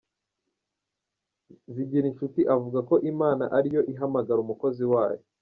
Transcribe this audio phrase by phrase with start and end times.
[1.73, 5.21] Zigirinshuti avuga ko Imana ari yo ihamagara umukozi wayo.